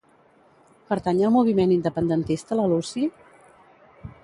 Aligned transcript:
Pertany 0.91 1.21
al 1.27 1.33
moviment 1.35 1.75
independentista 1.77 2.59
la 2.61 2.65
Lucy? 2.75 3.07